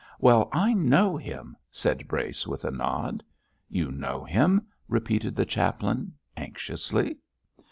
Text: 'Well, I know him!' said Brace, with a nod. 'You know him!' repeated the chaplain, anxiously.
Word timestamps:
'Well, 0.19 0.49
I 0.51 0.73
know 0.73 1.15
him!' 1.15 1.55
said 1.69 2.07
Brace, 2.07 2.47
with 2.47 2.65
a 2.65 2.71
nod. 2.71 3.21
'You 3.69 3.91
know 3.91 4.23
him!' 4.25 4.65
repeated 4.87 5.35
the 5.35 5.45
chaplain, 5.45 6.13
anxiously. 6.35 7.17